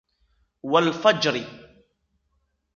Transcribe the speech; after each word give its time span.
وَالْفَجْرِ 0.63 1.47